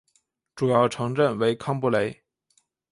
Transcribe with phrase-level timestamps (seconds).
[0.55, 2.23] 主要城镇为康布雷。